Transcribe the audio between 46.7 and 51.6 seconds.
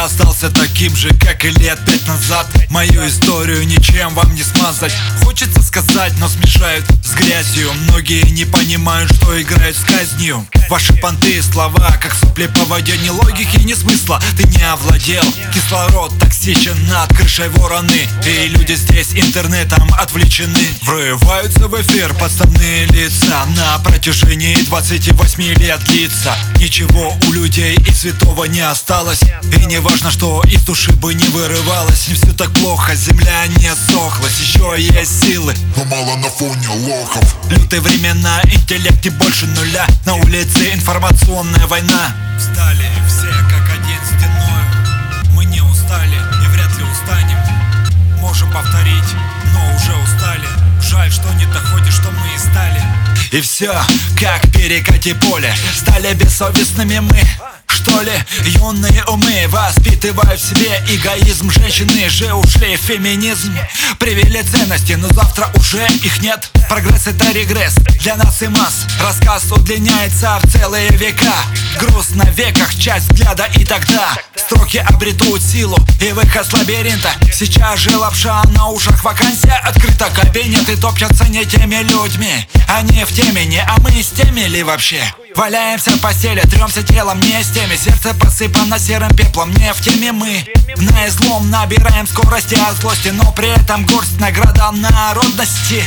ли устанем. Можем повторить, но уже устали. Жаль, что не